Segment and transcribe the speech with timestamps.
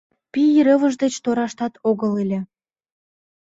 [0.31, 2.39] Пий рывыж деч тораштат огыл ыле.